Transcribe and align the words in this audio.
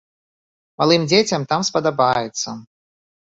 Малым 0.81 1.05
дзецям 1.11 1.45
там 1.51 1.61
спадабаецца. 1.69 2.49